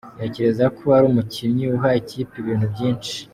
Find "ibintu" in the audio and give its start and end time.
2.41-2.65